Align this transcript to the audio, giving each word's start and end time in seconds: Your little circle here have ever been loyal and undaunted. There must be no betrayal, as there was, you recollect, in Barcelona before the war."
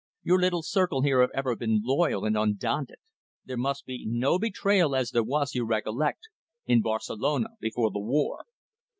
Your 0.23 0.39
little 0.39 0.63
circle 0.63 1.03
here 1.03 1.21
have 1.21 1.29
ever 1.35 1.55
been 1.55 1.81
loyal 1.83 2.25
and 2.25 2.35
undaunted. 2.35 2.95
There 3.45 3.55
must 3.55 3.85
be 3.85 4.03
no 4.07 4.39
betrayal, 4.39 4.95
as 4.95 5.11
there 5.11 5.21
was, 5.21 5.53
you 5.53 5.63
recollect, 5.63 6.27
in 6.65 6.81
Barcelona 6.81 7.49
before 7.59 7.91
the 7.91 7.99
war." 7.99 8.45